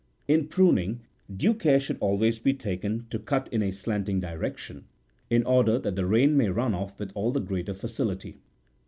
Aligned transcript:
In 0.27 0.47
pruning, 0.47 1.01
due 1.37 1.53
care 1.53 1.79
should 1.79 1.99
always 1.99 2.39
be 2.39 2.55
taken 2.55 3.05
to 3.11 3.19
cut 3.19 3.47
in 3.53 3.61
a 3.61 3.69
slanting 3.69 4.19
direction, 4.19 4.85
in 5.29 5.43
order47 5.43 5.83
that 5.83 5.95
the 5.95 6.07
rain 6.07 6.35
may 6.35 6.49
run 6.49 6.73
off 6.73 6.97
with 6.97 7.11
all 7.13 7.31
the 7.31 7.39
greater 7.39 7.75
facility. 7.75 8.39